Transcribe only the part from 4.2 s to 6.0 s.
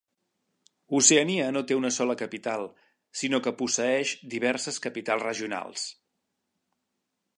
diverses capitals regionals.